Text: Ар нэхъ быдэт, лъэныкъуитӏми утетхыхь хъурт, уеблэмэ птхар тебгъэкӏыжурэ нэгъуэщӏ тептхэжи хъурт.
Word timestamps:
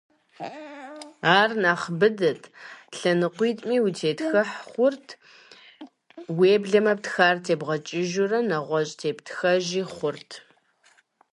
Ар 1.37 1.51
нэхъ 1.61 1.87
быдэт, 1.99 2.41
лъэныкъуитӏми 2.97 3.77
утетхыхь 3.85 4.55
хъурт, 4.69 5.07
уеблэмэ 6.37 6.93
птхар 6.97 7.35
тебгъэкӏыжурэ 7.45 8.39
нэгъуэщӏ 8.49 8.97
тептхэжи 8.99 9.83
хъурт. 9.93 10.31